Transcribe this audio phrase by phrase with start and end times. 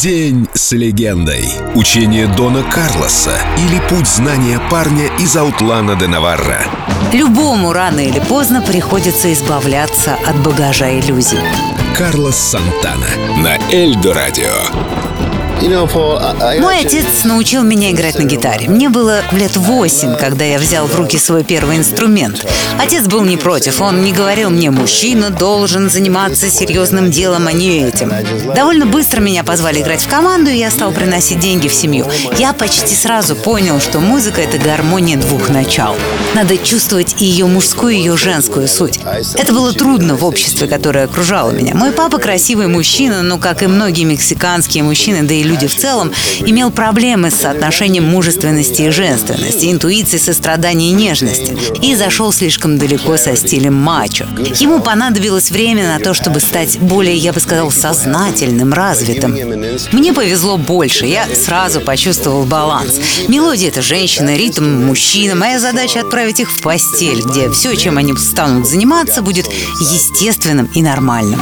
[0.00, 1.48] День с легендой.
[1.74, 6.60] Учение Дона Карлоса или путь знания парня из Аутлана де Наварра.
[7.14, 11.38] Любому рано или поздно приходится избавляться от багажа иллюзий.
[11.96, 13.06] Карлос Сантана
[13.38, 15.05] на Эльдо Радио.
[15.62, 18.68] Мой отец научил меня играть на гитаре.
[18.68, 22.46] Мне было лет восемь, когда я взял в руки свой первый инструмент.
[22.78, 23.80] Отец был не против.
[23.80, 28.12] Он не говорил мне, мужчина должен заниматься серьезным делом, а не этим.
[28.54, 32.06] Довольно быстро меня позвали играть в команду, и я стал приносить деньги в семью.
[32.36, 35.96] Я почти сразу понял, что музыка— это гармония двух начал.
[36.34, 39.00] Надо чувствовать и ее мужскую, и ее женскую суть.
[39.34, 41.74] Это было трудно в обществе, которое окружало меня.
[41.74, 46.12] Мой папа красивый мужчина, но, как и многие мексиканские мужчины, да и люди в целом,
[46.40, 51.56] имел проблемы с соотношением мужественности и женственности, интуиции, сострадания и нежности.
[51.82, 54.26] И зашел слишком далеко со стилем мачо.
[54.56, 59.32] Ему понадобилось время на то, чтобы стать более, я бы сказал, сознательным, развитым.
[59.92, 63.00] Мне повезло больше, я сразу почувствовал баланс.
[63.28, 65.34] Мелодия— это женщина, ритм— мужчина.
[65.34, 69.46] Моя задача— отправить их в постель, где все, чем они станут заниматься, будет
[69.80, 71.40] естественным и нормальным.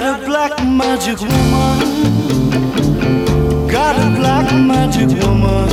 [0.00, 1.78] Got a black magic woman.
[3.68, 5.68] Got a black magic woman.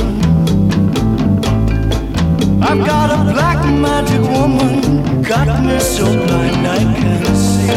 [2.62, 5.22] I've got a black magic woman.
[5.22, 7.72] Got me so blind I can't see.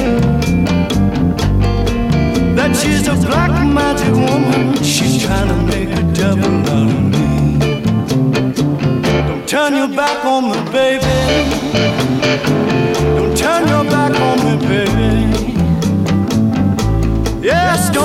[2.56, 4.76] That she's a black magic woman.
[4.84, 7.60] She's trying to make a devil out of me.
[9.26, 11.16] Don't turn your back on me, baby.
[13.16, 15.01] Don't turn your back on me, baby.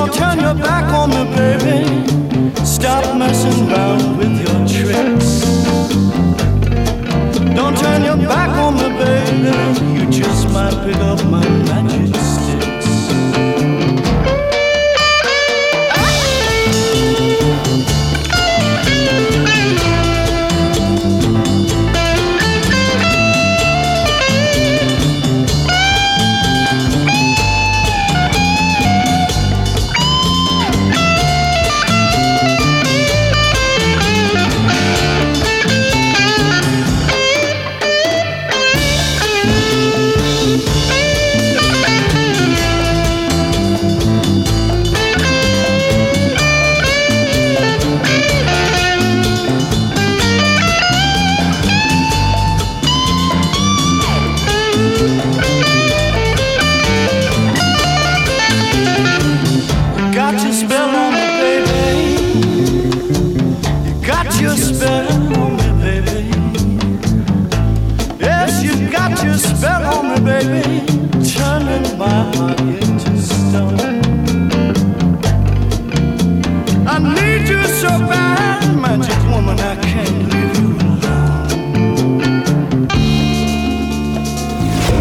[0.06, 2.65] Don't turn your back on me, baby.
[2.65, 5.41] Stop messing around with your tricks.
[7.55, 9.99] Don't turn your back on me, baby.
[9.99, 11.56] You just might pick up my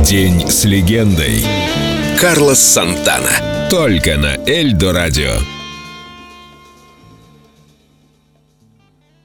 [0.06, 1.44] День с легендой.
[2.22, 3.68] Карлос Сантана.
[3.70, 5.55] Только на Эльдо Радио.